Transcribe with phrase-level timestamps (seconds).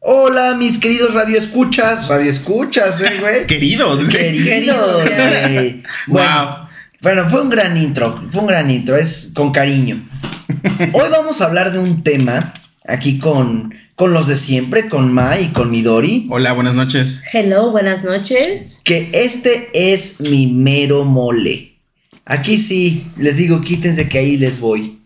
[0.00, 2.08] Hola, mis queridos radioescuchas.
[2.08, 3.46] Radioescuchas, eh, güey.
[3.46, 4.16] Queridos, güey.
[4.16, 5.82] Queridos, güey.
[6.08, 6.68] Bueno,
[7.00, 8.24] bueno, fue un gran intro.
[8.30, 8.96] Fue un gran intro.
[8.96, 10.08] Es con cariño.
[10.92, 12.52] Hoy vamos a hablar de un tema
[12.86, 16.26] aquí con, con los de siempre, con Ma y con Midori.
[16.30, 17.22] Hola, buenas noches.
[17.32, 18.80] Hello, buenas noches.
[18.84, 21.76] Que este es mi mero mole.
[22.24, 25.01] Aquí sí, les digo, quítense que ahí les voy.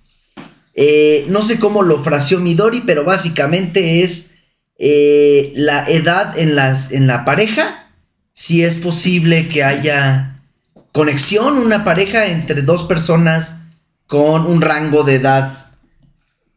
[0.76, 4.34] Eh, no sé cómo lo fraseó Midori, pero básicamente es
[4.78, 7.90] eh, la edad en, las, en la pareja.
[8.34, 10.42] Si es posible que haya
[10.92, 13.60] conexión, una pareja entre dos personas
[14.06, 15.70] con un rango de edad,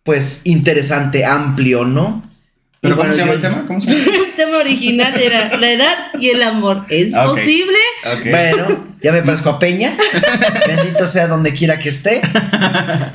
[0.03, 2.28] pues interesante, amplio, ¿no?
[2.81, 3.65] ¿Pero cómo bueno, se llama el tema?
[3.67, 4.17] ¿Cómo se llama?
[4.27, 6.85] El tema original era la edad y el amor.
[6.89, 7.77] ¿Es Ah, posible?
[8.29, 9.97] Bueno, ya me parezco a Peña.
[10.67, 12.21] Bendito sea donde quiera que esté.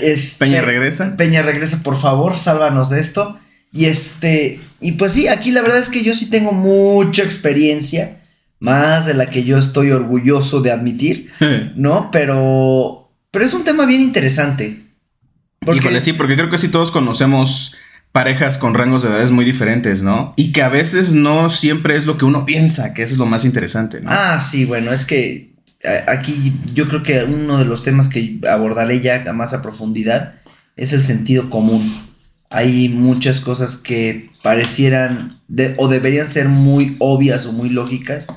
[0.01, 1.17] Este, Peña regresa.
[1.17, 3.39] Peña regresa, por favor, sálvanos de esto.
[3.73, 8.19] Y este, y pues sí, aquí la verdad es que yo sí tengo mucha experiencia,
[8.61, 11.31] más de la que yo estoy orgulloso de admitir,
[11.75, 12.11] ¿no?
[12.12, 14.77] Pero, pero es un tema bien interesante.
[15.61, 17.75] Porque- Híjole, sí, porque creo que sí todos conocemos
[18.15, 20.34] parejas con rangos de edades muy diferentes, ¿no?
[20.37, 23.27] Y que a veces no siempre es lo que uno piensa, que eso es lo
[23.27, 24.09] más interesante, ¿no?
[24.12, 25.51] Ah, sí, bueno, es que
[26.06, 30.34] aquí yo creo que uno de los temas que abordaré ya más a profundidad
[30.77, 31.93] es el sentido común.
[32.51, 38.28] Hay muchas cosas que parecieran de- o deberían ser muy obvias o muy lógicas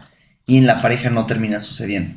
[0.47, 2.16] y en la pareja no terminan sucediendo.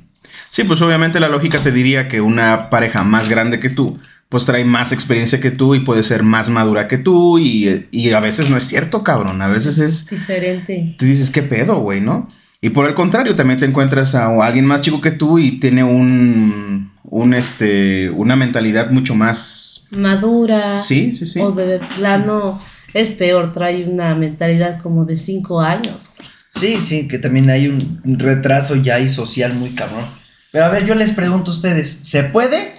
[0.49, 3.99] Sí, pues obviamente la lógica te diría que una pareja más grande que tú,
[4.31, 8.11] pues trae más experiencia que tú y puede ser más madura que tú y, y
[8.13, 9.43] a veces no es cierto, cabrón.
[9.43, 10.09] A veces es...
[10.09, 10.95] Diferente.
[10.99, 12.31] Tú dices, ¿qué pedo, güey, no?
[12.61, 15.83] Y por el contrario, también te encuentras a alguien más chico que tú y tiene
[15.83, 19.89] un, un este, una mentalidad mucho más...
[19.91, 20.77] Madura.
[20.77, 21.41] Sí, sí, sí.
[21.41, 22.63] O de plano
[22.95, 26.11] es peor, trae una mentalidad como de cinco años.
[26.51, 30.05] Sí, sí, que también hay un retraso ya ahí social muy cabrón.
[30.53, 32.70] Pero a ver, yo les pregunto a ustedes, ¿se puede?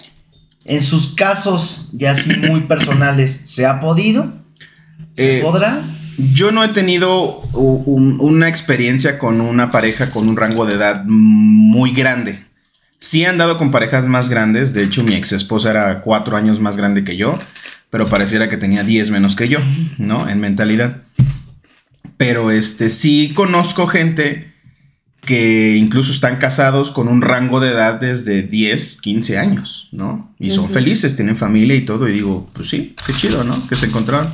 [0.71, 4.33] En sus casos ya así muy personales, ¿se ha podido?
[5.15, 5.81] ¿Se Eh, podrá?
[6.33, 11.03] Yo no he tenido un- una experiencia con una pareja con un rango de edad
[11.05, 12.45] muy grande.
[12.99, 14.73] Sí he andado con parejas más grandes.
[14.73, 17.39] De hecho, mi ex esposa era cuatro años más grande que yo,
[17.89, 19.59] pero pareciera que tenía 10 menos que yo,
[19.97, 20.29] ¿no?
[20.29, 20.97] En mentalidad.
[22.17, 24.50] Pero este sí conozco gente
[25.21, 30.33] que incluso están casados con un rango de edad desde 10, 15 años, ¿no?
[30.39, 32.09] Y son felices, tienen familia y todo.
[32.09, 33.67] Y digo, pues sí, qué chido, ¿no?
[33.67, 34.27] Que se encontraron.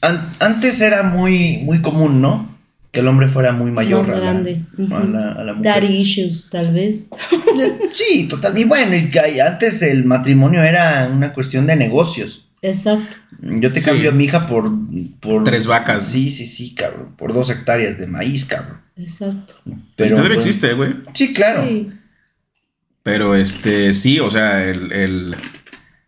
[0.00, 2.50] An- antes era muy, muy común, ¿no?
[2.90, 4.60] Que el hombre fuera muy mayor Más a la, grande.
[4.76, 4.94] Ujú.
[4.94, 5.72] a la- a la mujer.
[5.74, 7.08] Daddy issues, tal vez.
[7.94, 8.56] Sí, total.
[8.58, 12.46] Y bueno, y que antes el matrimonio era una cuestión de negocios.
[12.62, 13.16] Exacto.
[13.40, 13.86] Yo te Sí.
[13.86, 14.70] cambio a mi hija por,
[15.20, 15.42] por...
[15.44, 16.06] Tres vacas.
[16.08, 17.14] Sí, sí, sí, cabrón.
[17.16, 18.81] Por dos hectáreas de maíz, cabrón.
[18.96, 19.54] Exacto.
[19.96, 20.10] Pero...
[20.16, 20.94] todavía bueno, existe, güey.
[21.14, 21.64] Sí, claro.
[21.66, 21.92] Sí.
[23.02, 25.36] Pero este, sí, o sea, el, el-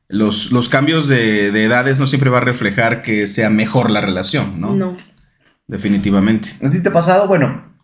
[0.08, 4.00] los, los cambios de, de edades no siempre va a reflejar que sea mejor la
[4.00, 4.74] relación, ¿no?
[4.76, 4.96] No.
[5.66, 6.50] Definitivamente.
[6.62, 7.26] ¿A ti te ha pasado?
[7.26, 7.74] Bueno,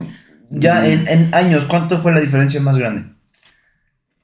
[0.50, 3.04] ya en, en años, ¿cuánto fue la diferencia más grande?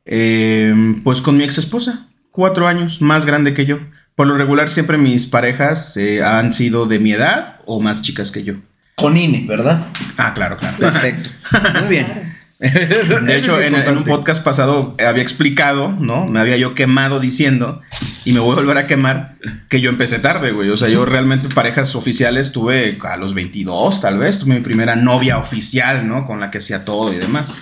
[0.04, 0.72] Eh,
[1.02, 3.78] pues con mi ex esposa, cuatro años, más grande que yo.
[4.14, 8.30] Por lo regular, siempre mis parejas eh, han sido de mi edad o más chicas
[8.30, 8.54] que yo.
[8.96, 9.88] Con INE, ¿verdad?
[10.16, 10.78] Ah, claro, claro.
[10.78, 11.28] Perfecto.
[11.80, 12.34] Muy bien.
[12.58, 16.26] De hecho, en, en un podcast pasado había explicado, ¿no?
[16.26, 17.82] Me había yo quemado diciendo,
[18.24, 19.36] y me voy a volver a quemar,
[19.68, 20.70] que yo empecé tarde, güey.
[20.70, 24.38] O sea, yo realmente parejas oficiales tuve a los 22, tal vez.
[24.38, 26.24] Tuve mi primera novia oficial, ¿no?
[26.24, 27.60] Con la que hacía todo y demás.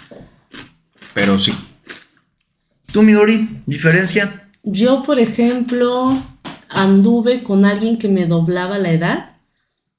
[1.15, 1.53] Pero sí.
[2.93, 3.61] ¿Tú, Midori?
[3.67, 4.49] ¿Diferencia?
[4.62, 6.23] Yo, por ejemplo,
[6.69, 9.34] anduve con alguien que me doblaba la edad.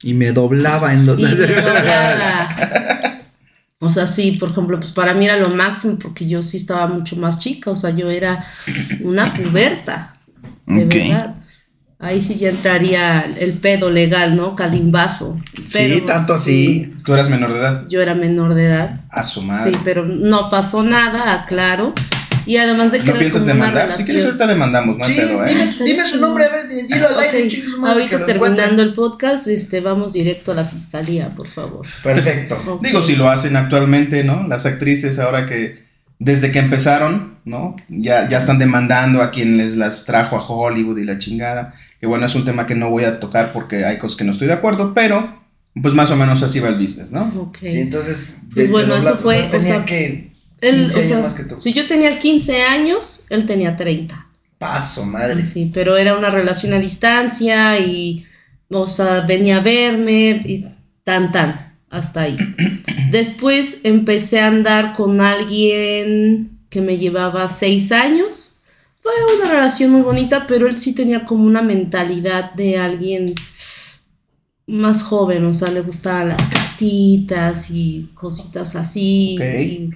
[0.01, 1.19] Y me doblaba en dos.
[1.19, 2.49] Y me doblaba.
[3.79, 6.87] O sea, sí, por ejemplo, pues para mí era lo máximo porque yo sí estaba
[6.87, 7.69] mucho más chica.
[7.69, 8.45] O sea, yo era
[9.01, 10.13] una puberta.
[10.65, 11.35] De verdad.
[11.99, 14.55] Ahí sí ya entraría el pedo legal, ¿no?
[14.55, 15.37] Calimbazo.
[15.67, 16.93] Sí, tanto así.
[17.03, 17.85] Tú eras menor de edad.
[17.87, 19.01] Yo era menor de edad.
[19.09, 19.71] A su madre.
[19.71, 21.93] Sí, pero no pasó nada, aclaro.
[22.45, 23.91] Y además de que ¿No piensas demandar?
[23.93, 25.67] Si quieres, ahorita demandamos, no hay Sí, pedo, ¿eh?
[25.85, 28.25] dime, su nombre, a ver, di- dilo al aire, Ok, chingue su madre, que Ahorita
[28.39, 31.85] terminando el podcast, este, vamos directo a la fiscalía, por favor.
[32.03, 32.79] Perfecto.
[32.81, 34.47] Digo, si lo hacen actualmente, ¿no?
[34.47, 35.83] Las actrices ahora que
[36.19, 37.75] desde que empezaron, ¿no?
[37.89, 41.73] Ya, ya están demandando a quien les las trajo a Hollywood y la chingada.
[41.99, 44.31] Que bueno, es un tema que no voy a tocar porque hay cosas que no
[44.31, 45.41] estoy de acuerdo, pero
[45.81, 47.23] pues más o menos así va el business, ¿no?
[47.37, 47.57] Ok.
[47.61, 48.37] Sí, entonces.
[48.53, 50.31] Pues bueno, dobla- eso fue, o sea, tenía o sea, que.
[50.65, 51.59] Él, 15 o años sea, más que tú.
[51.59, 54.27] Si yo tenía 15 años, él tenía 30.
[54.57, 55.45] Paso, madre.
[55.45, 58.25] Sí, pero era una relación a distancia y
[58.69, 60.65] o sea, venía a verme y
[61.03, 62.37] tan tan, hasta ahí.
[63.11, 68.57] Después empecé a andar con alguien que me llevaba seis años.
[69.01, 73.35] Fue una relación muy bonita, pero él sí tenía como una mentalidad de alguien
[74.67, 79.37] más joven, o sea, le gustaban las cartitas y cositas así.
[79.39, 79.45] Ok.
[79.61, 79.89] y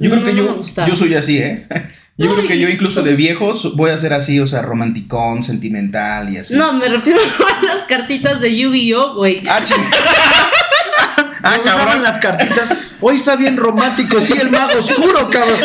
[0.00, 1.66] Yo creo que yo, yo soy así, ¿eh?
[2.20, 4.60] Yo No, creo que y- yo incluso de viejos voy a ser así, o sea,
[4.60, 6.56] romanticón, sentimental y así.
[6.56, 7.20] No, me refiero
[7.60, 9.40] a las cartitas de Yu-Gi-Oh, güey.
[9.48, 9.60] Ah,
[11.44, 12.02] ah, cabrón.
[12.02, 12.70] las cartitas.
[13.00, 15.60] Hoy está bien romántico, sí, el mago oscuro, cabrón.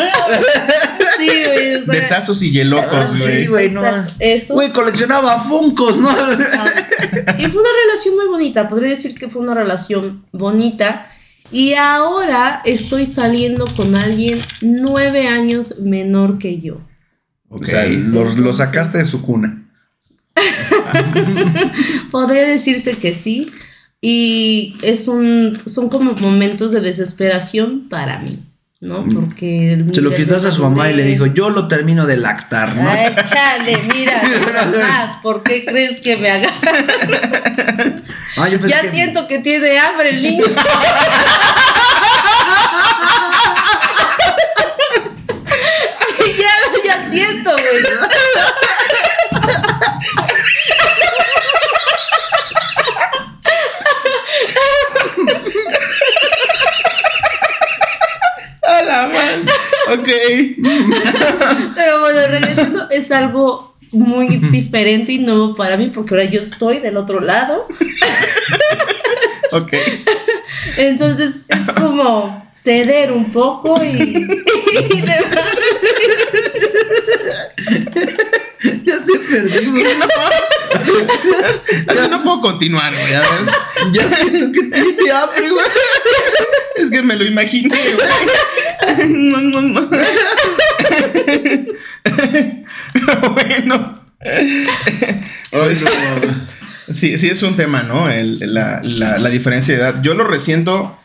[1.18, 3.20] Sí, güey, o sea, De tazos y yelocos, Ah, güey.
[3.40, 3.82] sí, güey, no.
[4.20, 4.54] Eso.
[4.54, 6.08] Güey, coleccionaba Funcos, ¿no?
[6.10, 6.72] Ah,
[7.36, 11.08] Y fue una relación muy bonita, podría decir que fue una relación bonita.
[11.50, 16.80] Y ahora estoy saliendo con alguien nueve años menor que yo.
[17.48, 17.62] Ok.
[17.62, 19.64] O sea, lo, lo sacaste de su cuna.
[22.10, 23.52] Podría decirse que sí.
[24.00, 28.38] Y es un, son como momentos de desesperación para mí,
[28.84, 29.04] ¿no?
[29.12, 29.72] Porque...
[29.72, 29.94] el Mm.
[29.94, 32.88] Se lo quitaste a su mamá y le dijo, yo lo termino de lactar, ¿no?
[32.88, 34.22] Ay, chale, mira,
[34.78, 36.52] más, ¿por qué crees que me haga?
[38.36, 40.44] Ah, Ya que- siento que tiene hambre el niño.
[46.38, 46.54] ya,
[46.84, 47.82] ya siento, güey.
[59.92, 60.08] Ok.
[61.74, 66.80] Pero bueno, regresando, es algo muy diferente y nuevo para mí porque ahora yo estoy
[66.80, 67.66] del otro lado.
[69.52, 69.72] Ok.
[70.76, 74.28] Entonces es como ceder un poco y,
[74.90, 75.58] y demás.
[78.84, 79.84] Ya te perdí, güey.
[81.86, 83.14] Así no puedo continuar, güey.
[83.14, 83.46] A ver.
[83.92, 85.66] Ya siento que tiene hambre, güey.
[86.76, 88.08] Es que me lo imaginé, güey.
[93.32, 94.02] bueno.
[95.50, 95.84] Pues,
[96.90, 98.10] sí, sí es un tema, ¿no?
[98.10, 100.02] El- la, la- la diferencia de edad.
[100.02, 100.96] Yo lo resiento.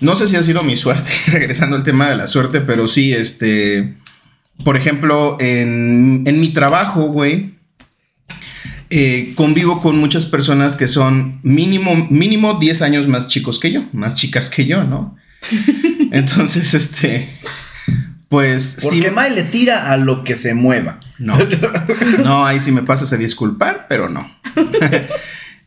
[0.00, 3.12] No sé si ha sido mi suerte, regresando al tema de la suerte, pero sí,
[3.12, 3.94] este.
[4.64, 7.54] Por ejemplo, en, en mi trabajo, güey.
[8.90, 13.84] eh, convivo con muchas personas que son mínimo, mínimo 10 años más chicos que yo,
[13.92, 15.16] más chicas que yo, ¿no?
[16.12, 17.28] Entonces, este.
[18.28, 18.76] Pues.
[18.82, 21.00] Porque sí- May le tira a lo que se mueva.
[21.22, 21.38] No.
[22.24, 24.30] No, ahí sí me pasas a disculpar, pero no.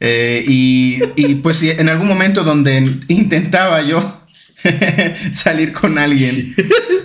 [0.01, 4.21] Eh, y, y, pues sí, en algún momento donde intentaba yo
[5.31, 6.53] salir con alguien,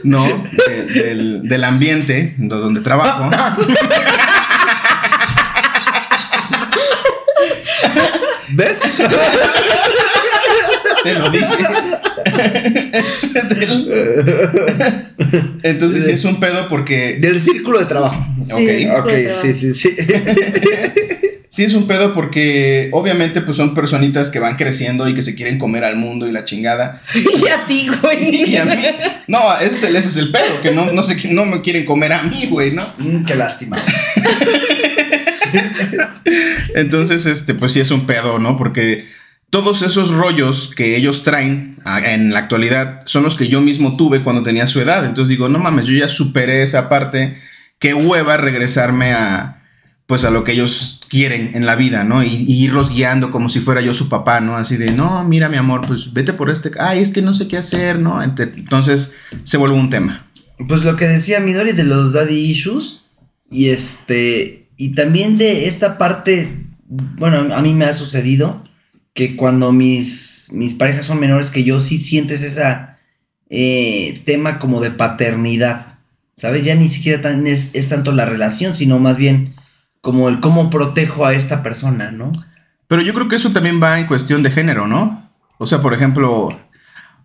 [0.02, 0.26] ¿no?
[0.66, 3.30] De- del, del ambiente de donde trabajo.
[8.48, 8.80] ¿Ves?
[11.04, 11.46] Te lo dije.
[15.62, 18.24] Entonces sí es un pedo porque Del círculo de trabajo.
[18.52, 19.90] Ok, Sí, Ok, pero- sí, sí, sí.
[21.52, 25.34] Sí, es un pedo porque obviamente pues son personitas que van creciendo y que se
[25.34, 27.00] quieren comer al mundo y la chingada.
[27.14, 28.44] Y a ti, güey.
[28.52, 28.76] Y a mí,
[29.26, 31.84] no, ese es el, ese es el pedo, que no, no, se, no me quieren
[31.84, 32.86] comer a mí, güey, ¿no?
[32.98, 33.84] Mm, qué lástima.
[36.74, 38.56] Entonces, este, pues sí es un pedo, ¿no?
[38.56, 39.04] Porque
[39.50, 43.96] todos esos rollos que ellos traen a- en la actualidad son los que yo mismo
[43.96, 45.04] tuve cuando tenía su edad.
[45.04, 47.38] Entonces digo, no mames, yo ya superé esa parte.
[47.78, 49.62] Qué hueva regresarme a,
[50.06, 52.22] pues a lo que ellos quieren en la vida, ¿no?
[52.22, 54.56] Y, irlos guiando como si fuera yo su papá, ¿no?
[54.56, 57.48] Así de, no, mira mi amor, pues vete por este, ay, es que no sé
[57.48, 58.22] qué hacer, ¿no?
[58.22, 59.14] Ent- Entonces
[59.44, 60.26] se vuelve un tema.
[60.68, 63.04] Pues lo que decía Midori de los daddy issues.
[63.50, 64.68] Y este.
[64.76, 66.66] Y también de esta parte.
[66.86, 68.64] Bueno, a mí me ha sucedido.
[69.14, 72.98] Que cuando mis, mis parejas son menores que yo, sí sientes esa.
[73.48, 75.98] eh, tema como de paternidad.
[76.36, 76.64] ¿Sabes?
[76.64, 79.52] Ya ni siquiera tan, es, es tanto la relación, sino más bien
[80.00, 82.32] como el cómo protejo a esta persona, ¿no?
[82.88, 85.28] Pero yo creo que eso también va en cuestión de género, ¿no?
[85.58, 86.48] O sea, por ejemplo,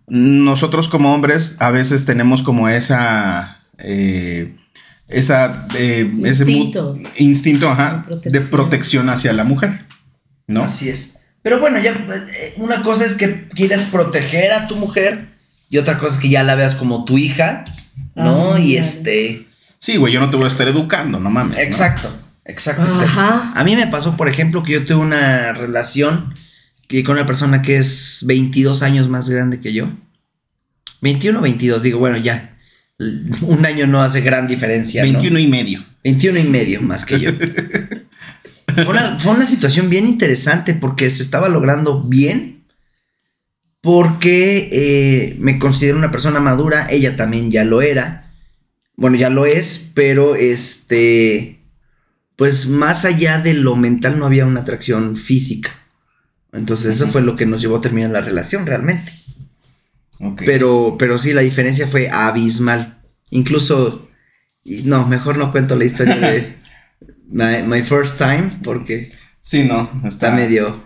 [0.06, 3.60] nosotros como hombres a veces tenemos como esa...
[3.78, 4.54] eh,
[5.08, 6.96] esa eh, ese Instinto.
[7.16, 8.50] instinto ajá, De de protección.
[8.50, 9.84] protección hacia la mujer,
[10.48, 10.64] ¿no?
[10.64, 11.18] Así es.
[11.46, 15.26] Pero bueno, ya eh, una cosa es que quieras proteger a tu mujer
[15.70, 17.62] y otra cosa es que ya la veas como tu hija,
[18.16, 18.54] ¿no?
[18.54, 19.46] Ah, y este,
[19.78, 21.56] Sí, güey, yo no te voy a estar educando, no mames.
[21.56, 21.62] ¿no?
[21.62, 22.12] exacto,
[22.44, 23.04] exacto, exacto.
[23.04, 23.52] Ajá.
[23.54, 26.34] A mí me pasó, por ejemplo, que yo tuve una relación
[26.88, 29.92] que con una persona que es 22 años más grande que yo.
[31.00, 32.56] 21 o 22, digo, bueno, ya.
[33.42, 35.04] Un año no hace gran diferencia.
[35.04, 35.12] ¿no?
[35.12, 35.84] 21 y medio.
[36.02, 37.30] 21 y medio más que yo.
[38.84, 42.64] Fue una, fue una situación bien interesante porque se estaba logrando bien.
[43.80, 48.32] Porque eh, me considero una persona madura, ella también ya lo era.
[48.96, 51.60] Bueno, ya lo es, pero este.
[52.34, 55.70] Pues más allá de lo mental no había una atracción física.
[56.52, 59.12] Entonces, eso fue lo que nos llevó a terminar la relación realmente.
[60.44, 62.98] Pero, pero sí, la diferencia fue abismal.
[63.30, 64.08] Incluso,
[64.64, 66.56] no, mejor no cuento la historia de
[67.30, 69.10] my, my first time porque
[69.42, 70.82] Sí, no, está, está medio,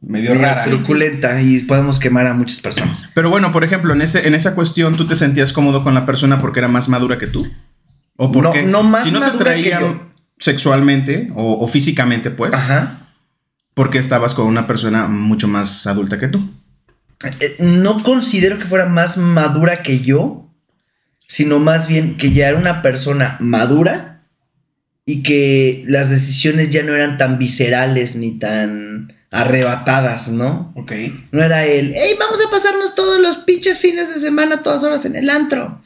[0.00, 0.64] medio medio rara.
[0.64, 3.06] truculenta y podemos quemar a muchas personas.
[3.14, 6.06] Pero bueno, por ejemplo, en, ese, en esa cuestión, ¿tú te sentías cómodo con la
[6.06, 7.46] persona porque era más madura que tú?
[8.16, 10.10] ¿O No, porque no más si no te madura que traía yo.
[10.38, 13.08] sexualmente o, o físicamente, pues, Ajá.
[13.74, 16.50] porque estabas con una persona mucho más adulta que tú?
[17.40, 20.50] Eh, No considero que fuera más madura que yo,
[21.26, 24.21] sino más bien que ya era una persona madura
[25.12, 30.72] y que las decisiones ya no eran tan viscerales ni tan arrebatadas, ¿no?
[30.74, 30.92] Ok.
[31.32, 35.04] No era el, hey, vamos a pasarnos todos los pinches fines de semana, todas horas
[35.04, 35.82] en el antro.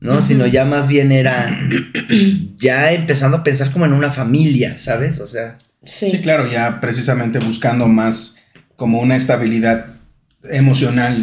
[0.00, 1.54] No, sino ya más bien era
[2.56, 5.20] ya empezando a pensar como en una familia, ¿sabes?
[5.20, 6.10] O sea, Sí.
[6.10, 8.36] Sí, claro, ya precisamente buscando más
[8.76, 9.86] como una estabilidad
[10.44, 11.16] emocional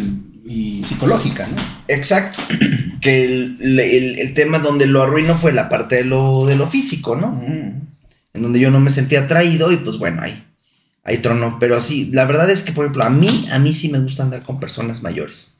[0.44, 1.56] y psicológica, ¿no?
[1.88, 2.42] exacto.
[3.00, 6.66] Que el, el- el tema donde lo arruinó fue la parte de lo, de lo
[6.66, 7.40] físico, ¿no?
[7.44, 10.44] En donde yo no me sentía atraído y pues bueno, ahí,
[11.04, 11.58] ahí tronó.
[11.58, 14.22] Pero sí, la verdad es que, por ejemplo, a mí, a mí sí me gusta
[14.22, 15.54] andar con personas mayores.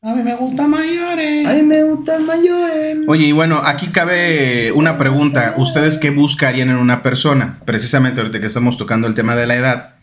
[0.00, 1.46] A mí me gusta mayores.
[1.46, 2.98] A mí me gustan mayores.
[3.08, 5.54] Oye, y bueno, aquí cabe una pregunta.
[5.58, 7.58] ¿Ustedes qué buscarían en una persona?
[7.64, 9.94] Precisamente ahorita que estamos tocando el tema de la edad.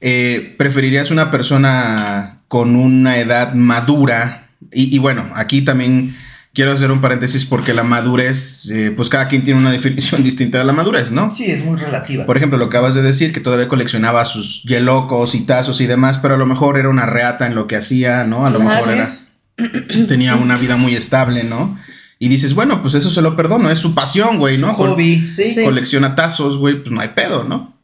[0.00, 4.41] Eh, ¿Preferirías una persona con una edad madura?
[4.72, 6.14] Y, y bueno, aquí también
[6.54, 10.58] quiero hacer un paréntesis porque la madurez, eh, pues cada quien tiene una definición distinta
[10.58, 11.30] de la madurez, ¿no?
[11.30, 12.26] Sí, es muy relativa.
[12.26, 15.86] Por ejemplo, lo que acabas de decir, que todavía coleccionaba sus yelocos y tazos y
[15.86, 18.46] demás, pero a lo mejor era una reata en lo que hacía, ¿no?
[18.46, 19.08] A lo mejor era
[20.08, 21.78] tenía una vida muy estable, ¿no?
[22.18, 24.68] Y dices, bueno, pues eso se lo perdono, es su pasión, güey, ¿no?
[24.68, 25.26] Su hobby.
[25.26, 25.56] Sí.
[25.64, 27.76] Colecciona tazos, güey, pues no hay pedo, ¿no?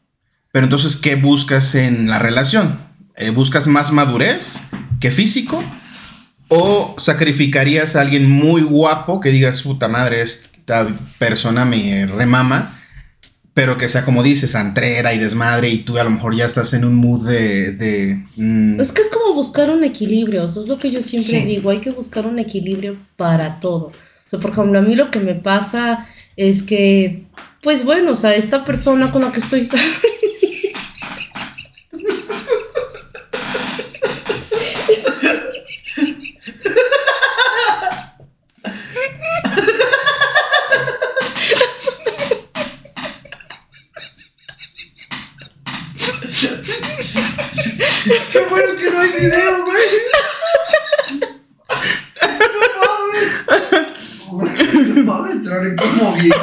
[0.51, 2.79] Pero entonces, ¿qué buscas en la relación?
[3.17, 4.61] Eh, ¿Buscas más madurez
[5.01, 5.61] que físico?
[6.51, 10.87] ¿O sacrificarías a alguien muy guapo que digas, puta madre, esta
[11.19, 12.75] persona me remama?
[13.53, 16.73] Pero que sea como dices, antrera y desmadre, y tú a lo mejor ya estás
[16.73, 17.73] en un mood de.
[17.73, 21.41] de, mm, Es que es como buscar un equilibrio, eso es lo que yo siempre
[21.41, 21.45] Sí.
[21.45, 23.87] digo, hay que buscar un equilibrio para todo.
[23.87, 23.93] O
[24.29, 27.25] sea, por ejemplo, a mí lo que me pasa es que,
[27.61, 29.63] pues bueno, o sea, esta persona con la que estoy
[48.49, 49.83] bueno que no hay video, güey.
[54.31, 54.87] No mames.
[54.87, 56.33] No mames, Trone, como bien.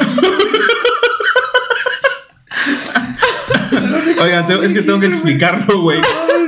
[4.19, 5.99] Oigan, tengo- es que tengo que explicarlo, güey.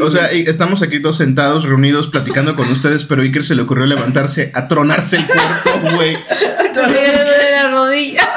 [0.01, 3.61] O sea, estamos aquí todos sentados, reunidos, platicando con ustedes, pero a Iker se le
[3.63, 6.13] ocurrió levantarse a tronarse el cuerpo, güey.
[6.13, 8.29] de la rodilla.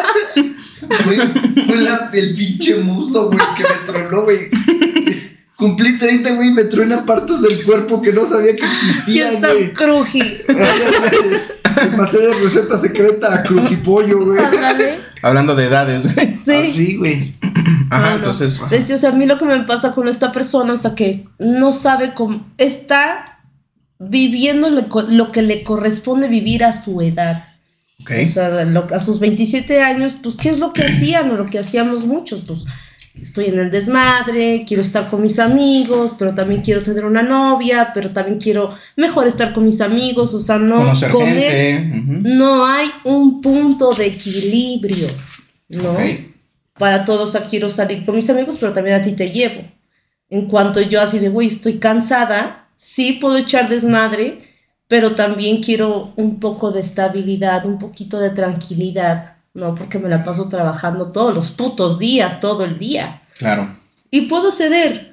[1.04, 1.18] Güey,
[1.66, 4.48] fue la- el pinche muslo, güey, que me tronó, güey.
[5.56, 9.34] Cumplí 30, güey, y me truena partes del cuerpo que no sabía que Ya existían,
[9.34, 9.72] estás güey.
[9.72, 10.22] cruji.
[10.48, 14.44] Me pasé de receta secreta a crujipollo, güey.
[14.44, 14.98] Ándale.
[15.22, 16.34] Hablando de edades, güey.
[16.34, 16.52] Sí.
[16.52, 17.34] Ah, sí, güey.
[17.94, 18.60] Ajá, entonces.
[18.64, 20.94] es decir, o sea, a mí lo que me pasa con esta persona, o sea,
[20.94, 22.46] que no sabe cómo.
[22.58, 23.40] Está
[23.98, 27.44] viviendo lo, que le corresponde vivir a su edad.
[28.00, 28.10] Ok.
[28.26, 31.46] O sea, lo- a sus 27 años, pues, ¿qué es lo que hacían o lo
[31.46, 32.40] que hacíamos muchos?
[32.40, 32.64] Pues,
[33.14, 37.90] estoy en el desmadre, quiero estar con mis amigos, pero también quiero tener una novia,
[37.94, 42.00] pero también quiero mejor estar con mis amigos, o sea, no Conocer comer- gente.
[42.28, 45.08] no hay un punto de equilibrio,
[45.68, 45.92] ¿no?
[45.92, 46.00] Ok.
[46.78, 49.62] Para todos, quiero salir con mis amigos, pero también a ti te llevo.
[50.30, 54.48] En cuanto yo así de, güey, estoy cansada, sí puedo echar desmadre,
[54.88, 59.74] pero también quiero un poco de estabilidad, un poquito de tranquilidad, ¿no?
[59.74, 63.22] Porque me la paso trabajando todos los putos días, todo el día.
[63.38, 63.68] Claro.
[64.10, 65.11] Y puedo ceder,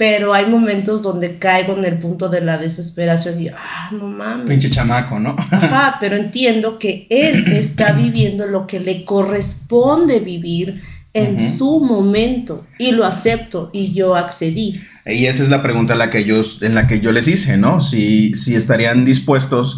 [0.00, 4.48] pero hay momentos donde caigo en el punto de la desesperación y, ah, no mames.
[4.48, 5.36] Pinche chamaco, ¿no?
[5.50, 12.64] Ajá, pero entiendo que él está viviendo lo que le corresponde vivir en su momento
[12.78, 14.80] y lo acepto y yo accedí.
[15.04, 17.58] Y esa es la pregunta en la que yo, en la que yo les hice,
[17.58, 17.82] ¿no?
[17.82, 19.76] Si, si estarían dispuestos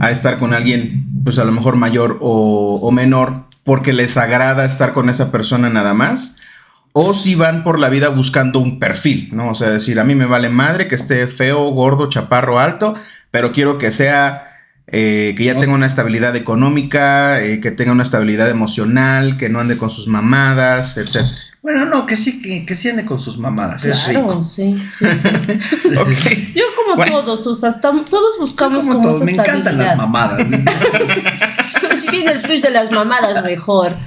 [0.00, 4.66] a estar con alguien, pues a lo mejor mayor o, o menor, porque les agrada
[4.66, 6.36] estar con esa persona nada más,
[6.98, 9.50] o si van por la vida buscando un perfil, ¿no?
[9.50, 12.94] O sea, decir, a mí me vale madre que esté feo, gordo, chaparro, alto,
[13.30, 14.48] pero quiero que sea,
[14.86, 19.60] eh, que ya tenga una estabilidad económica, eh, que tenga una estabilidad emocional, que no
[19.60, 21.16] ande con sus mamadas, etc.
[21.60, 23.84] Bueno, no, que sí, que, que sí ande con sus mamadas.
[23.84, 24.44] es Claro, rico.
[24.44, 25.28] sí, sí, sí.
[26.54, 27.20] Yo como Bueno.
[27.20, 30.46] todos, o sea, estamos- todos buscamos Como como, todos, esa me encantan las mamadas.
[31.82, 33.96] Pero si viene el plus de las mamadas, mejor.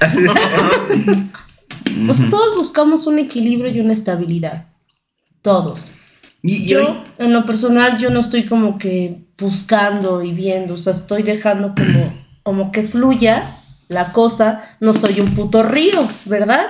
[2.12, 4.66] Sea, todos buscamos un equilibrio y una estabilidad.
[5.42, 5.92] Todos.
[6.42, 10.78] Y, y Yo, en lo personal, yo no estoy como que buscando y viendo, o
[10.78, 13.56] sea, estoy dejando como, como que fluya
[13.88, 14.76] la cosa.
[14.80, 16.66] No soy un puto río, ¿verdad?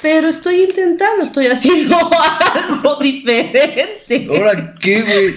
[0.00, 1.96] Pero estoy intentando, estoy haciendo
[2.54, 4.28] algo diferente.
[4.28, 5.34] ¿Ahora qué, güey?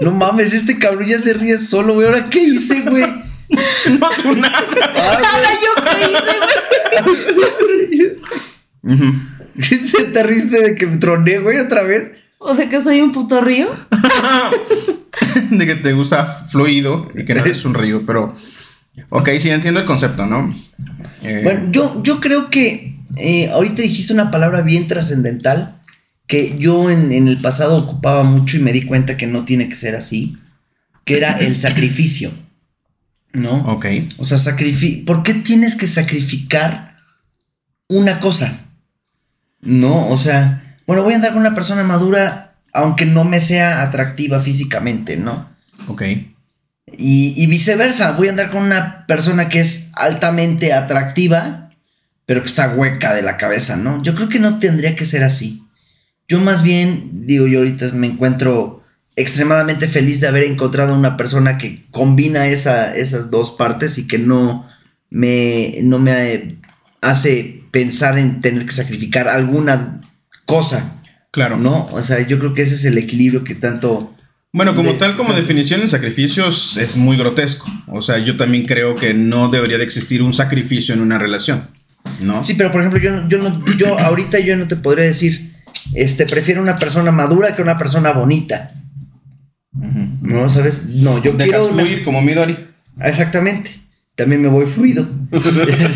[0.00, 2.06] No mames, este cabrón ya se ríe solo, güey.
[2.06, 3.04] ¿Ahora qué hice, güey?
[4.00, 4.62] No, tú nada.
[4.92, 6.34] Nada, yo qué hice,
[8.82, 9.86] güey.
[9.86, 12.12] ¿Se te riste de que me troné, güey, otra vez?
[12.38, 13.68] ¿O de que soy un puto río?
[15.50, 18.34] de que te gusta fluido y que no eres un río, pero...
[19.10, 20.54] Ok, sí, entiendo el concepto, ¿no?
[21.22, 25.80] Eh, Bueno, yo, yo creo que eh, ahorita dijiste una palabra bien trascendental
[26.26, 29.68] que yo en, en el pasado ocupaba mucho y me di cuenta que no tiene
[29.68, 30.36] que ser así,
[31.04, 32.30] que era el sacrificio,
[33.34, 33.56] ¿no?
[33.64, 33.86] ok.
[34.18, 34.38] O sea,
[35.06, 36.96] ¿por qué tienes que sacrificar
[37.88, 38.60] una cosa?
[39.60, 43.82] No, o sea, bueno, voy a andar con una persona madura aunque no me sea
[43.82, 45.48] atractiva físicamente, ¿no?
[45.86, 46.02] Ok.
[46.98, 51.70] Y, y viceversa, voy a andar con una persona que es altamente atractiva,
[52.26, 54.02] pero que está hueca de la cabeza, ¿no?
[54.02, 55.64] Yo creo que no tendría que ser así.
[56.26, 58.83] Yo más bien, digo, yo ahorita me encuentro
[59.16, 64.18] extremadamente feliz de haber encontrado una persona que combina esa, esas dos partes y que
[64.18, 64.66] no
[65.10, 66.56] me, no me
[67.00, 70.00] hace pensar en tener que sacrificar alguna
[70.46, 71.56] cosa, Claro.
[71.58, 71.86] ¿no?
[71.90, 74.14] O sea, yo creo que ese es el equilibrio que tanto...
[74.52, 77.66] Bueno, como De- tal, como definición, el sacrificio es- muy grotesco.
[77.88, 81.70] O sea, yo también creo que no debería de existir un sacrificio en una relación,
[82.20, 82.44] ¿no?
[82.44, 85.54] Sí, pero por ejemplo, yo, yo, no, yo ahorita yo no te podría decir,
[85.94, 88.74] este, prefiero una persona madura que una persona bonita.
[89.74, 90.48] ¿No?
[90.48, 90.84] ¿Sabes?
[90.86, 91.64] No, yo Dejas quiero...
[91.66, 92.56] una- fluir como Midori.
[93.00, 93.80] Exactamente.
[94.14, 95.08] También me voy fluido.
[95.32, 95.38] Qué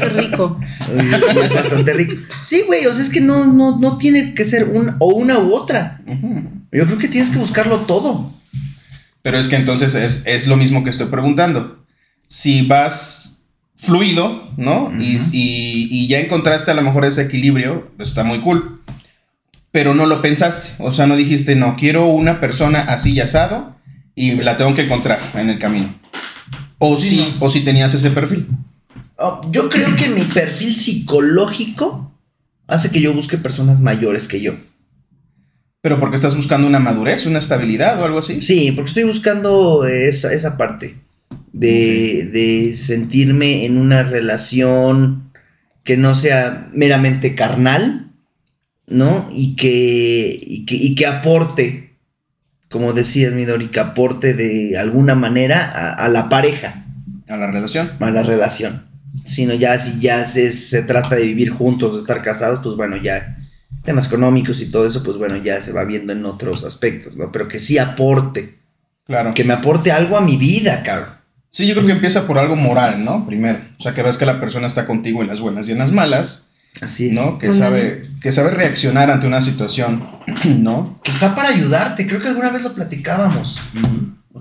[0.08, 0.58] rico.
[0.96, 2.14] y es bastante rico.
[2.42, 5.38] Sí, güey, o sea, es que no, no, no tiene que ser un, o una
[5.38, 6.00] u otra.
[6.72, 8.32] Yo creo que tienes que buscarlo todo.
[9.22, 11.84] Pero es que entonces es, es lo mismo que estoy preguntando.
[12.26, 13.38] Si vas
[13.76, 14.92] fluido, ¿no?
[14.98, 18.80] Y- y, y ya encontraste a lo mejor ese equilibrio, pues está muy cool.
[19.70, 20.82] Pero no lo pensaste.
[20.82, 23.76] O sea, no dijiste, no, quiero una persona así y asado
[24.14, 25.94] y la tengo que encontrar en el camino.
[26.78, 28.48] O Sí, si, o si tenías ese perfil.
[29.16, 32.12] Oh, yo creo que mi perfil psicológico
[32.66, 34.54] hace que yo busque personas mayores que yo.
[35.80, 38.42] Pero porque estás buscando una madurez, una estabilidad o algo así.
[38.42, 40.96] Sí, porque estoy buscando esa, esa parte
[41.52, 45.30] de, de sentirme en una relación
[45.84, 48.07] que no sea meramente carnal,
[48.88, 49.28] ¿no?
[49.32, 51.96] Y que, y que, y que aporte,
[52.70, 56.84] como decías, Midori, que aporte de alguna manera a, a la pareja,
[57.28, 57.92] A la relación.
[58.00, 58.86] a la relación.
[59.24, 62.96] Sino ya si ya se, se trata de vivir juntos, de estar casados, pues bueno,
[62.96, 63.36] ya
[63.84, 67.30] temas económicos y todo eso, pues bueno, ya se va viendo en otros aspectos, ¿no?
[67.32, 68.58] Pero que sí aporte
[69.06, 69.32] Claro.
[69.32, 71.10] que me aporte algo a mi vida, cabrón.
[71.50, 73.24] Sí, yo creo que empieza por algo moral, ¿no?
[73.26, 73.58] Primero.
[73.78, 75.92] O sea, que ves que la persona está contigo en las buenas y en las
[75.92, 76.47] malas,
[76.80, 77.14] Así es.
[77.14, 77.38] ¿no?
[77.38, 80.08] Que sabe, que sabe reaccionar ante una situación,
[80.44, 80.98] ¿no?
[81.02, 82.06] Que está para ayudarte.
[82.06, 83.60] Creo que alguna vez lo platicábamos.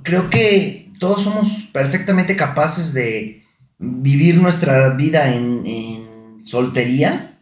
[0.04, 3.44] Creo que todos somos perfectamente capaces de
[3.80, 7.40] vivir nuestra vida en, en soltería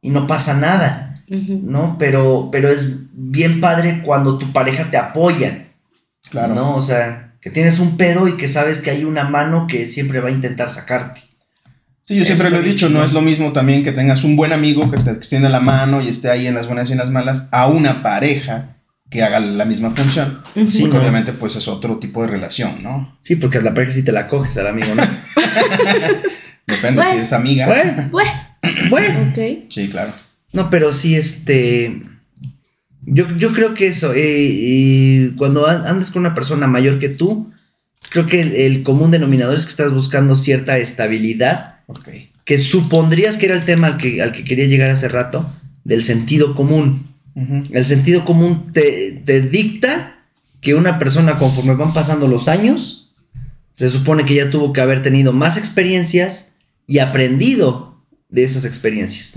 [0.00, 1.08] y no pasa nada.
[1.28, 1.96] ¿no?
[1.98, 5.68] Pero, pero es bien padre cuando tu pareja te apoya,
[6.30, 6.54] Claro.
[6.54, 6.76] ¿no?
[6.76, 10.20] O sea, que tienes un pedo y que sabes que hay una mano que siempre
[10.20, 11.22] va a intentar sacarte.
[12.04, 14.52] Sí, yo siempre lo he dicho, no es lo mismo también que tengas un buen
[14.52, 17.10] amigo que te extienda la mano y esté ahí en las buenas y en las
[17.10, 18.76] malas, a una pareja
[19.08, 20.42] que haga la misma función.
[20.70, 21.00] Sí, Porque ¿no?
[21.00, 23.18] obviamente pues es otro tipo de relación, ¿no?
[23.22, 25.02] Sí, porque a la pareja sí te la coges al amigo, ¿no?
[26.66, 27.10] Depende Bueno.
[27.12, 27.66] si es amiga.
[27.66, 28.30] bueno, Bueno,
[28.90, 29.30] bueno.
[29.30, 29.68] ok.
[29.68, 30.12] Sí, claro.
[30.52, 32.02] No, pero sí, este.
[33.04, 37.08] Yo, yo creo que eso, eh, eh, cuando an- andes con una persona mayor que
[37.08, 37.50] tú,
[38.10, 42.08] creo que el, el común denominador es que estás buscando cierta estabilidad, Ok.
[42.44, 45.50] que supondrías que era el tema al que, al que quería llegar hace rato,
[45.84, 47.06] del sentido común.
[47.34, 50.18] El sentido común te, te dicta
[50.60, 53.10] que una persona conforme van pasando los años,
[53.74, 57.96] se supone que ya tuvo que haber tenido más experiencias y aprendido
[58.28, 59.32] de esas experiencias.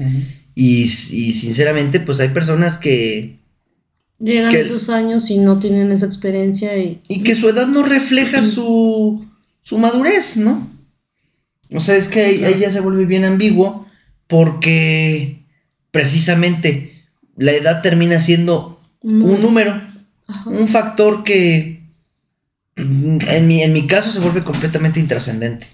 [0.55, 3.39] Y, y sinceramente, pues hay personas que...
[4.19, 6.99] Llegan Que- esos años y no tienen esa experiencia y...
[7.07, 9.15] Y que su edad no refleja su,
[9.61, 10.67] su madurez, ¿no?
[11.73, 13.87] O sea, es que ahí, ahí ya se vuelve bien ambiguo
[14.27, 15.43] porque
[15.91, 17.03] precisamente
[17.37, 19.81] la edad termina siendo un número,
[20.27, 20.49] Ajá.
[20.49, 21.83] un factor que
[22.75, 25.67] en mi, en mi caso se vuelve completamente intrascendente.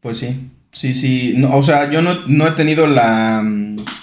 [0.00, 1.34] Pues sí, sí, sí.
[1.36, 3.44] No, o sea, yo no, no he tenido la,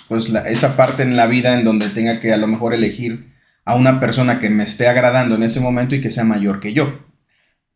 [0.07, 3.31] pues la, esa parte en la vida en donde tenga que a lo mejor elegir
[3.65, 6.73] a una persona que me esté agradando en ese momento y que sea mayor que
[6.73, 6.99] yo.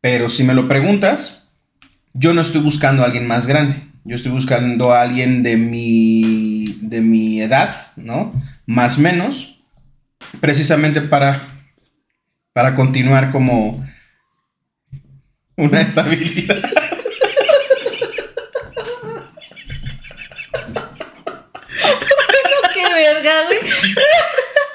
[0.02, 1.47] Pero si me lo preguntas,
[2.18, 3.76] yo no estoy buscando a alguien más grande.
[4.04, 8.34] Yo estoy buscando a alguien de mi, de mi edad, ¿no?
[8.66, 9.60] Más menos,
[10.40, 11.46] precisamente para,
[12.54, 13.86] para continuar como
[15.58, 16.62] una estabilidad.
[22.74, 23.60] ¡Qué verga, güey!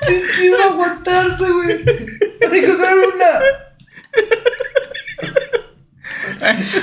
[0.06, 1.84] Se quiso aguantarse, güey.
[2.40, 3.40] Para encontrar una.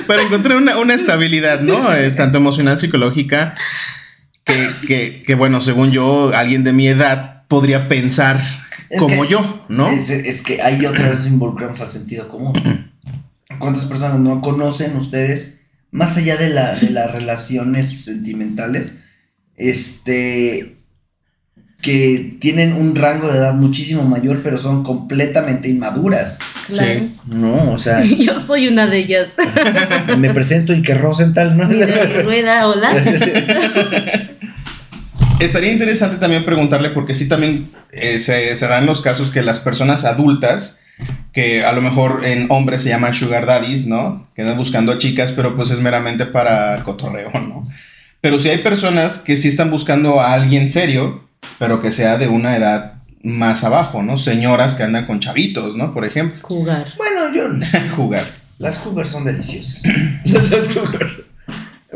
[0.10, 1.94] Para encontrar una, una estabilidad, ¿no?
[1.94, 3.54] Eh, tanto emocional, psicológica,
[4.44, 8.42] que, que, que, bueno, según yo, alguien de mi edad podría pensar
[8.90, 9.88] Es como que- yo, ¿no?
[9.92, 12.92] Es, es que ahí otra vez involucramos al sentido común.
[13.60, 15.60] ¿Cuántas personas no conocen ustedes,
[15.92, 18.94] más allá de, la, de las relaciones sentimentales,
[19.58, 20.79] este,
[21.82, 26.40] que tienen un rango de edad muchísimo mayor, pero son completamente inmaduras?
[26.68, 26.94] Claro.
[26.94, 27.12] Sí.
[27.28, 29.38] No, o sea, Yo soy una de ellas.
[30.18, 31.68] me presento y que Rosenthal, ¿no?
[31.68, 32.92] Mira, rueda, hola.
[35.40, 39.62] Estaría interesante también preguntarle, porque sí también eh, se, se dan los casos que las
[39.62, 40.82] personas adultas,
[41.32, 44.28] que a lo mejor en hombres se llaman sugar daddies, ¿no?
[44.36, 47.66] Que andan buscando a chicas, pero pues es meramente para cotorreo, ¿no?
[48.20, 52.28] Pero sí hay personas que sí están buscando a alguien serio, pero que sea de
[52.28, 54.18] una edad más abajo, ¿no?
[54.18, 55.94] Señoras que andan con chavitos, ¿no?
[55.94, 56.94] Por ejemplo, Jugar.
[56.98, 57.50] Bueno, yo
[57.96, 58.40] jugar.
[58.58, 59.84] Las cougars son deliciosas.
[60.26, 61.14] Las cougars.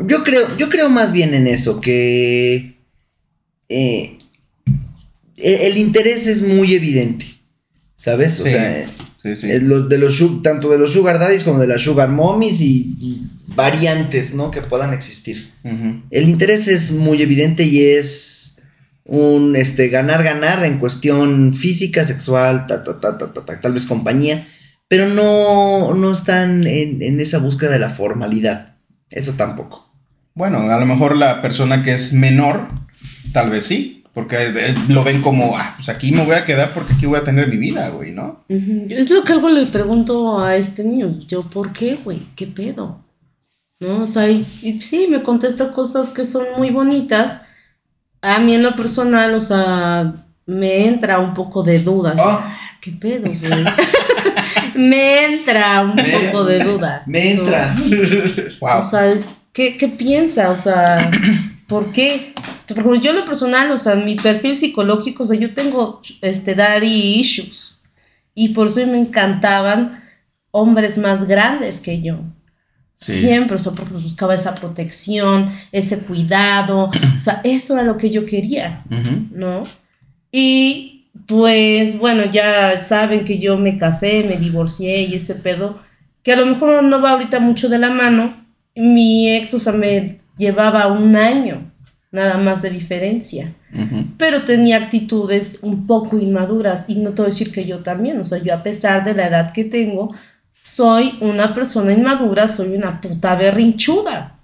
[0.06, 2.78] Yo creo, yo creo más bien en eso, que
[3.68, 4.18] eh,
[5.36, 7.26] el, interés es muy evidente.
[7.94, 8.40] ¿Sabes?
[8.40, 9.50] O Sí, sea, sí, sí.
[9.50, 12.96] eh, los- de los, tanto de los sugar daddies como de las sugar mommies y,
[13.00, 14.50] y variantes, ¿no?
[14.50, 15.50] Que puedan existir.
[16.10, 18.53] El interés es muy evidente y es
[19.04, 23.72] un este ganar ganar en cuestión física, sexual, ta, ta, ta, ta, ta, ta, tal
[23.72, 24.46] vez compañía,
[24.88, 28.76] pero no, no están en, en esa búsqueda de la formalidad.
[29.10, 29.92] Eso tampoco.
[30.34, 32.68] Bueno, a lo mejor la persona que es menor,
[33.32, 36.72] tal vez sí, porque eh, lo ven como, ah, pues aquí me voy a quedar
[36.72, 38.44] porque aquí voy a tener mi vida, güey, ¿no?
[38.48, 41.20] Es lo que algo le pregunto a este niño.
[41.26, 42.20] Yo, ¿por qué, güey?
[42.36, 43.04] ¿Qué pedo?
[43.80, 44.04] ¿No?
[44.04, 47.42] O sea, y, y sí, me contesta cosas que son muy bonitas.
[48.24, 50.14] A mí en lo personal, o sea,
[50.46, 52.16] me entra un poco de dudas.
[52.18, 52.56] Ah.
[52.80, 53.64] ¿Qué pedo, güey?
[54.74, 57.02] me entra un Me- poco de duda.
[57.06, 57.40] Me ¿no?
[57.42, 57.76] entra.
[58.60, 58.80] Wow.
[58.80, 60.50] O sea, es- ¿qué, qué piensa?
[60.50, 61.10] O sea,
[61.68, 62.34] ¿por qué?
[62.66, 66.00] Por ejemplo, yo en lo personal, o sea, mi perfil psicológico, o sea, yo tengo
[66.22, 67.80] este daddy issues.
[68.34, 70.00] Y por eso me encantaban
[70.50, 72.20] hombres más grandes que yo.
[72.96, 73.14] Sí.
[73.14, 76.90] Siempre, o sea, porque buscaba esa protección, ese cuidado.
[77.16, 78.84] O sea, eso era lo que yo quería.
[79.30, 79.64] ¿no?
[80.32, 80.94] Y
[81.26, 85.78] pues bueno, ya saben que yo me casé, me divorcié y ese pedo,
[86.22, 88.34] que a lo mejor no va ahorita mucho de la mano.
[88.74, 91.70] Mi ex, o sea, me llevaba un año
[92.10, 93.54] nada más de diferencia,
[94.18, 98.20] pero tenía actitudes un poco inmaduras y no te voy a decir que yo también,
[98.20, 100.06] o sea, yo a pesar de la edad que tengo,
[100.66, 104.38] soy una persona inmadura, soy una puta berrinchuda.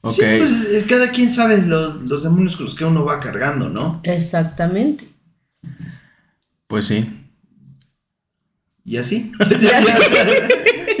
[0.00, 0.12] Ok.
[0.12, 3.68] Sí, pues eh, cada quien sabe los, los demonios con los que uno va cargando,
[3.68, 4.00] ¿no?
[4.02, 5.08] Exactamente.
[6.66, 7.08] Pues sí.
[8.84, 9.30] Y así.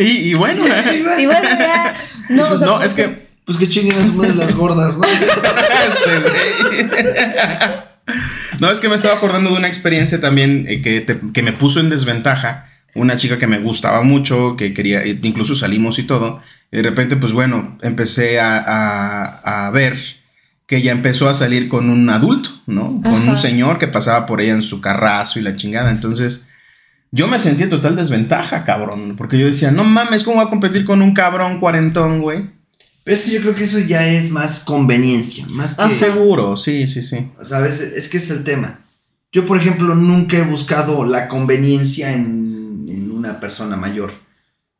[0.00, 1.92] Y, y bueno, Y bueno, ya,
[2.28, 5.04] no, o sea, no, es que Pues que chinguen a su madre las gordas, ¿no?
[6.78, 7.02] Este.
[8.60, 11.52] No, es que me estaba acordando de una experiencia también eh, que, te- que me
[11.52, 12.67] puso en desventaja.
[12.94, 16.40] Una chica que me gustaba mucho, que quería, e incluso salimos y todo.
[16.72, 19.96] Y de repente, pues bueno, empecé a, a- a ver
[20.66, 23.00] que ella empezó a salir con un adulto, ¿no?
[23.02, 25.90] Con un señor que pasaba por ella en su carrazo y la chingada.
[25.90, 26.48] Entonces,
[27.10, 29.16] yo me sentí en total desventaja, cabrón.
[29.16, 32.50] Porque yo decía, no mames, ¿cómo voy a competir con un cabrón cuarentón, güey?
[33.04, 35.82] Pero es que yo creo que eso ya es más conveniencia, más que...
[35.82, 37.28] Ah, Seguro, sí, sí, sí.
[37.42, 37.80] ¿Sabes?
[37.80, 38.80] Es que es el tema.
[39.32, 42.57] Yo, por ejemplo, nunca he buscado la conveniencia en, en
[43.18, 44.12] una persona mayor.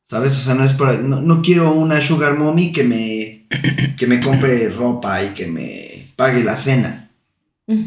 [0.02, 0.32] ¿Sabes?
[0.38, 0.94] O sea, no es para.
[0.98, 3.46] No, no quiero una sugar mommy que me.
[3.98, 6.12] que me compre ropa y que me.
[6.16, 7.10] pague la cena,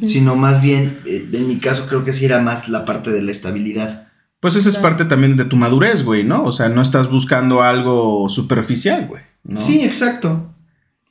[0.05, 3.21] sino más bien, eh, en mi caso creo que sí era más la parte de
[3.23, 4.07] la estabilidad.
[4.39, 6.43] Pues esa es parte también de tu madurez, güey, ¿no?
[6.43, 9.21] O sea, no estás buscando algo superficial, güey.
[9.43, 9.59] ¿no?
[9.59, 10.53] Sí, exacto.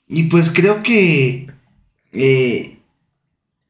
[0.09, 1.49] Y pues creo que
[2.13, 2.79] eh,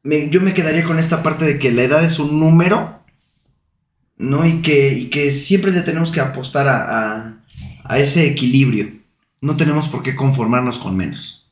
[0.03, 3.00] me- yo me quedaría con esta parte de que la edad es un número,
[4.21, 4.45] ¿no?
[4.45, 6.77] Y que, y que siempre le tenemos que apostar a,
[7.17, 7.37] a-
[7.83, 8.89] a ese equilibrio.
[9.41, 11.51] No tenemos por qué conformarnos con menos.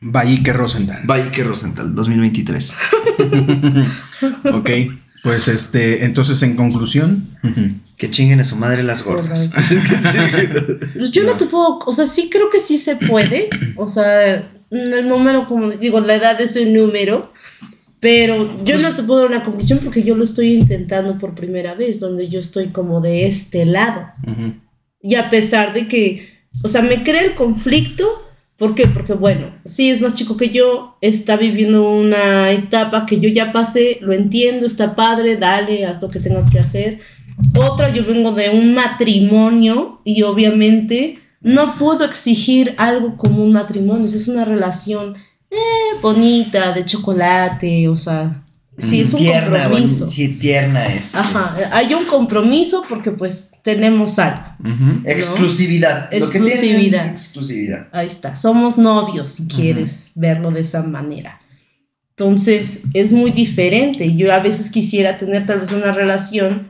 [0.00, 1.00] Vallique Rosenthal.
[1.06, 2.74] Valle Rosenthal, 2023.
[4.52, 4.70] ok.
[5.22, 7.28] Pues este, entonces en conclusión.
[7.96, 9.50] Que chinguen a su madre las gordas.
[10.94, 11.32] Pues yo no.
[11.36, 15.70] te puedo, o sea, sí creo que sí se puede, o sea, el número, como
[15.70, 17.32] digo, la edad es un número,
[18.00, 21.74] pero yo no te puedo dar una conclusión porque yo lo estoy intentando por primera
[21.74, 24.06] vez, donde yo estoy como de este lado.
[25.02, 26.28] Y a pesar de que,
[26.62, 28.06] o sea, me crea el conflicto,
[28.56, 28.86] ¿por qué?
[28.86, 33.50] Porque bueno, sí es más chico que yo, está viviendo una etapa que yo ya
[33.50, 37.00] pasé, lo entiendo, está padre, dale, haz lo que tengas que hacer.
[37.56, 44.06] Otra, yo vengo de un matrimonio y obviamente no puedo exigir algo como un matrimonio,
[44.06, 45.14] es una relación
[45.50, 48.42] eh, bonita, de chocolate, o sea,
[48.78, 50.06] sí es un tierna, compromiso.
[50.06, 50.86] boni- sí, tierna.
[51.12, 54.44] Ajá, hay un compromiso porque pues tenemos algo.
[55.04, 56.10] Exclusividad.
[56.12, 57.06] Lo que tienen Exclusividad.
[57.06, 57.88] exclusividad.
[57.92, 61.40] Ahí está, somos novios si quieres verlo de esa manera.
[62.10, 64.14] Entonces es muy diferente.
[64.16, 66.68] Yo a veces quisiera tener tal vez una relación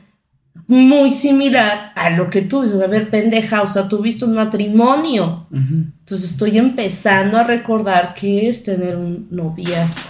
[0.66, 2.80] muy similar a lo que tú dices.
[2.82, 5.46] A ver, pendeja, o sea, tuviste un matrimonio.
[5.52, 10.02] Entonces estoy empezando a recordar que es tener un noviazgo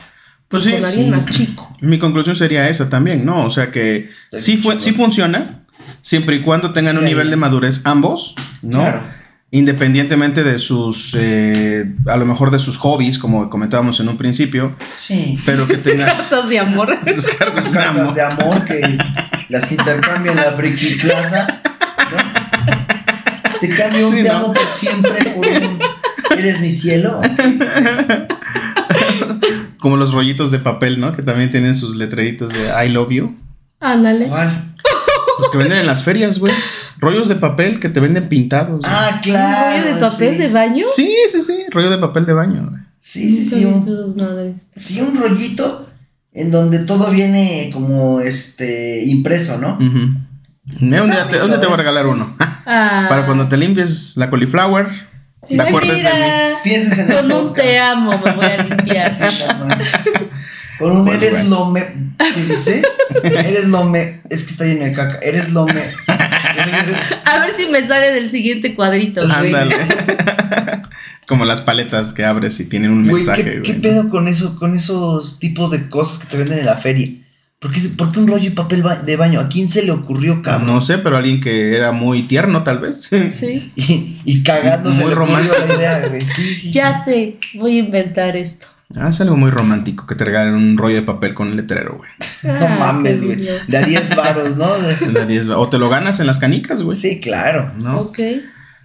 [0.49, 1.11] Pues sí, con alguien sí.
[1.11, 1.77] más chico.
[1.81, 3.45] Mi conclusión sería esa también, ¿no?
[3.45, 4.81] O sea que sí, chingón.
[4.81, 5.65] sí funciona,
[6.03, 8.79] siempre y cuando tengan Sí, un nivel de madurez ambos, ¿no?
[8.81, 9.01] Claro.
[9.51, 14.77] Independientemente de sus, eh, a lo mejor de sus hobbies, como comentábamos en un principio,
[14.95, 15.39] Sí.
[15.47, 16.99] pero que tengan Cartas de amor.
[17.03, 18.15] sus cartas de cartas amor.
[18.15, 18.99] de amor que
[19.49, 21.61] las intercambia en la Friki Plaza.
[22.11, 23.59] ¿no?
[23.61, 24.35] Te cambio un Sí, te ¿no?
[24.37, 25.81] amo por siempre por un
[26.39, 27.21] eres mi cielo.
[29.81, 31.15] Como los rollitos de papel, ¿no?
[31.15, 33.37] Que también tienen sus letreritos de I love you.
[33.81, 34.27] Ándale.
[34.27, 34.75] ¿Cuál?
[35.39, 36.53] Los que venden en las ferias, güey.
[36.99, 38.85] Rollos de papel que te venden pintados.
[38.85, 39.79] Ah, ¿Un claro.
[39.79, 40.39] rollo de papel sí.
[40.39, 40.85] de baño?
[40.97, 41.65] Sí, sí, sí.
[41.71, 42.67] Rollo de papel de baño.
[42.71, 42.83] güey.
[42.99, 43.65] Sí, sí, sí.
[43.65, 45.88] Un, sí, un rollito
[46.33, 49.79] en donde todo viene como este impreso, ¿no?
[50.81, 52.37] Mira, un día te, un día te voy a regalar uno.
[52.67, 53.07] Ah.
[53.09, 54.87] Para cuando te limpies la cauliflower,
[55.41, 56.11] Sí, te acuerdes de mí.
[56.17, 59.12] mira, Pienses en el Con un te amo me voy a limpiar.
[59.14, 59.23] Sí.
[60.81, 61.51] Con un Pues eres bueno.
[61.51, 61.87] lo me.
[62.35, 62.83] ¿Qué dice?
[63.25, 64.21] Eres lo me.
[64.31, 65.19] Es que está lleno de caca.
[65.23, 65.83] Eres lo me.
[67.24, 69.22] A ver si me sale del siguiente cuadrito.
[69.22, 69.77] Ándale.
[71.27, 73.62] Como las paletas que abres y tienen un Güey, mensaje, ¿qué, güey.
[73.62, 77.11] qué pedo con eso, con esos tipos de cosas que te venden en la feria?
[77.59, 79.40] ¿Por qué, por qué un rollo de papel ba- de baño?
[79.40, 80.66] ¿A quién se le ocurrió, Ah, cabrón?
[80.68, 83.03] No sé, pero alguien que era muy tierno, tal vez.
[83.03, 83.72] Sí.
[83.77, 85.55] Y, y cagándose Muy romántico.
[85.68, 86.24] la idea, güey.
[86.24, 87.05] Sí, sí, Ya sí.
[87.51, 88.66] sé, voy a inventar esto.
[88.96, 91.98] Ah, es algo muy romántico que te regalen un rollo de papel con un letrero,
[91.98, 92.11] güey.
[92.42, 93.38] No Ah, mames, qué güey.
[93.68, 94.66] De a 10 varos, ¿no?
[94.79, 96.96] De- la 10, O te lo ganas en las canicas, güey.
[96.98, 97.70] Sí, claro.
[97.77, 97.98] ¿No?
[98.01, 98.18] Ok.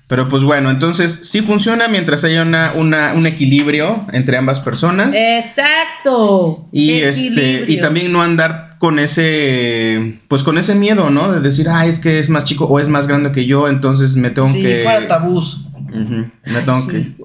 [0.07, 5.15] Pero pues bueno, entonces sí funciona mientras haya una, una- un equilibrio entre ambas personas.
[5.15, 6.67] Exacto.
[6.73, 11.31] Y este, y también no andar con ese, pues con ese miedo, ¿no?
[11.31, 14.17] De decir, ah, es que es más chico o es más grande que yo, entonces
[14.17, 14.81] me tengo Sí, que.
[14.83, 15.65] fuera tabús.
[15.93, 17.22] Ujú, me Ay, tengo sí, que.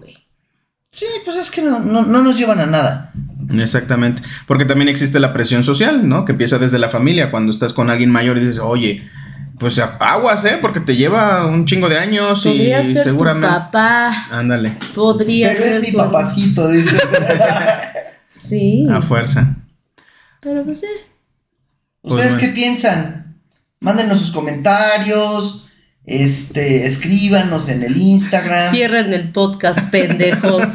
[0.98, 3.12] Sí, pues es que no, no, no nos llevan a nada.
[3.60, 4.22] Exactamente.
[4.46, 6.24] Porque también existe la presión social, ¿no?
[6.24, 7.30] Que empieza desde la familia.
[7.30, 9.08] Cuando estás con alguien mayor y dices, oye,
[9.58, 10.58] pues aguas, ¿eh?
[10.60, 13.46] Porque te lleva un chingo de años Podría y ser seguramente.
[13.48, 14.26] tu papá.
[14.30, 16.96] Ándale, Podría Pero ser es mi tu- papacito, dice.
[18.26, 18.86] Sí.
[18.90, 19.56] a fuerza.
[20.40, 20.86] Pero pues eh.
[22.02, 22.40] ¿Ustedes bueno.
[22.48, 23.36] qué piensan?
[23.80, 25.67] Mándenos sus comentarios.
[26.08, 28.70] Este, escríbanos en el Instagram.
[28.72, 30.64] Cierren el podcast, pendejos.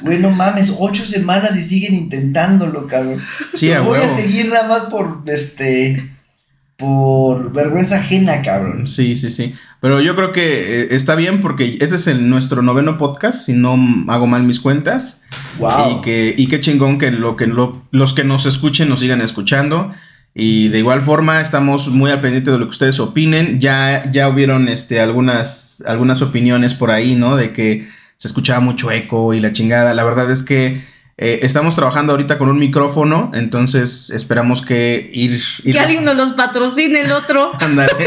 [0.00, 3.20] Güey, no mames, ocho semanas y siguen intentándolo, cabrón.
[3.52, 6.10] Sí, Los a voy a seguir nada más por este.
[6.76, 8.86] Por vergüenza ajena, cabrón.
[8.86, 9.54] Sí, sí, sí.
[9.80, 13.52] Pero yo creo que eh, está bien porque ese es el, nuestro noveno podcast, si
[13.52, 15.24] no hago mal mis cuentas.
[15.58, 15.98] Wow.
[15.98, 19.20] Y que, y qué chingón que, lo, que lo- los que nos escuchen nos sigan
[19.20, 19.92] escuchando.
[20.40, 23.58] Y de igual forma estamos muy al pendiente de lo que ustedes opinen.
[23.58, 27.34] Ya, ya hubieron este, algunas, algunas opiniones por ahí, ¿no?
[27.36, 29.94] De que se escuchaba mucho eco y la chingada.
[29.94, 30.80] La verdad es que
[31.16, 35.40] eh, estamos trabajando ahorita con un micrófono, entonces esperamos que ir...
[35.64, 37.50] ir que alguien nos los patrocine el otro.
[37.60, 37.92] Ándale.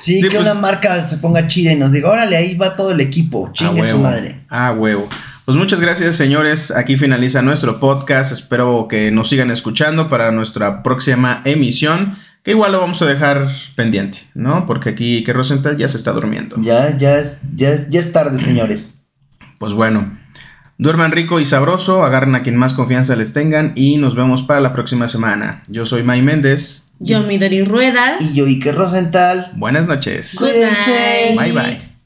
[0.00, 2.76] Sí, Sí, que pues- una marca se ponga chida y nos diga, órale, ahí va
[2.76, 3.46] todo el equipo.
[3.48, 3.98] Ah, Chingue su huevo.
[4.04, 4.36] madre.
[4.48, 5.08] Ah, huevo.
[5.48, 6.70] Pues muchas gracias, señores.
[6.72, 8.32] Aquí finaliza nuestro podcast.
[8.32, 12.18] Espero que nos sigan escuchando para nuestra próxima emisión.
[12.42, 14.66] Que igual lo vamos a dejar pendiente, ¿no?
[14.66, 16.56] Porque aquí que Rosenthal ya se está durmiendo.
[16.60, 18.98] Ya, ya, es- ya, es- ya es tarde, señores.
[19.56, 20.18] Pues bueno,
[20.76, 24.60] duerman rico y sabroso, agarren a quien más confianza les tengan y nos vemos para
[24.60, 25.62] la próxima semana.
[25.68, 26.88] Yo soy May Méndez.
[26.98, 28.18] Yo, Midori Rueda.
[28.20, 29.52] Y yo, Ike Rosenthal.
[29.56, 30.36] Buenas noches.
[30.38, 31.38] Good night.
[31.40, 31.97] Bye bye.